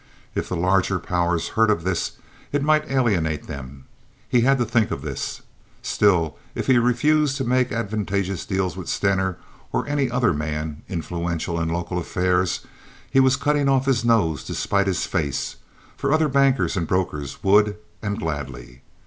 If 0.33 0.49
the 0.49 0.55
larger 0.55 0.97
powers 0.97 1.49
heard 1.49 1.69
of 1.69 1.83
this, 1.83 2.13
it 2.51 2.63
might 2.63 2.89
alienate 2.89 3.45
them. 3.45 3.85
He 4.27 4.41
had 4.41 4.57
to 4.57 4.65
think 4.65 4.89
of 4.89 5.03
this. 5.03 5.41
Still, 5.83 6.39
if 6.55 6.65
he 6.65 6.79
refused 6.79 7.37
to 7.37 7.43
make 7.43 7.71
advantageous 7.71 8.43
deals 8.43 8.75
with 8.75 8.89
Stener 8.89 9.37
or 9.71 9.85
any 9.87 10.09
other 10.09 10.33
man 10.33 10.81
influential 10.89 11.61
in 11.61 11.69
local 11.69 11.99
affairs, 11.99 12.61
he 13.11 13.19
was 13.19 13.35
cutting 13.35 13.69
off 13.69 13.85
his 13.85 14.03
nose 14.03 14.43
to 14.45 14.55
spite 14.55 14.87
his 14.87 15.05
face, 15.05 15.57
for 15.95 16.11
other 16.11 16.29
bankers 16.29 16.75
and 16.75 16.87
brokers 16.87 17.43
would, 17.43 17.75
and 18.01 18.17
gladly. 18.17 18.81